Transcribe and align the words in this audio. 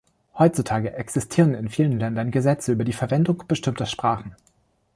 Heutzutage 0.35 0.95
existieren 0.95 1.53
in 1.53 1.69
vielen 1.69 1.99
Ländern 1.99 2.31
Gesetze 2.31 2.71
über 2.71 2.83
die 2.83 2.91
Verwendung 2.91 3.43
bestimmter 3.47 3.85
Sprachen. 3.85 4.35